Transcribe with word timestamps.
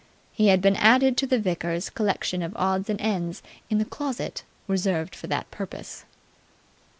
He 0.31 0.47
had 0.47 0.61
been 0.63 0.77
added 0.77 1.15
to 1.17 1.27
the 1.27 1.37
vicar's 1.37 1.91
collection 1.91 2.41
of 2.41 2.55
odds 2.57 2.89
and 2.89 2.99
ends 2.99 3.43
in 3.69 3.77
the 3.77 3.85
closet 3.85 4.41
reserved 4.67 5.13
for 5.15 5.27
that 5.27 5.51
purpose. 5.51 6.05